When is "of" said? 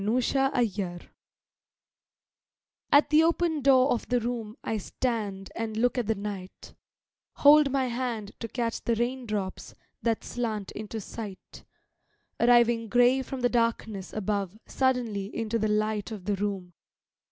3.91-4.07, 16.09-16.25